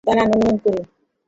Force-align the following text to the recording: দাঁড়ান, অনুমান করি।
দাঁড়ান, 0.05 0.27
অনুমান 0.27 0.55
করি। 0.63 0.81